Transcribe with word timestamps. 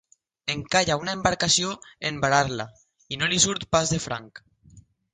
Encalla 0.53 0.97
una 1.01 1.15
embarcació 1.17 1.75
en 2.11 2.19
varar-la, 2.25 2.67
i 3.17 3.23
no 3.23 3.33
li 3.35 3.41
surt 3.49 3.71
pas 3.77 3.97
de 3.97 4.05
franc. 4.11 4.47